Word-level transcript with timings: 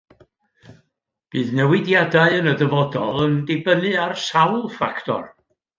Bydd 1.35 1.51
newidiadau 1.59 2.39
yn 2.39 2.51
y 2.55 2.55
dyfodol 2.63 3.23
yn 3.29 3.39
dibynnu 3.53 3.95
ar 4.07 4.21
sawl 4.27 4.71
ffactor 4.81 5.35